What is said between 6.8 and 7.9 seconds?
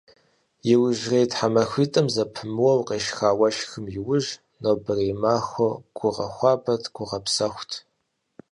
гугъэпсэхут.